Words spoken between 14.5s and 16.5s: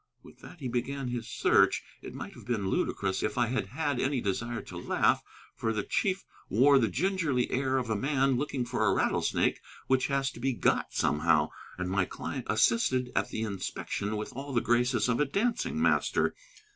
the graces of a dancing master.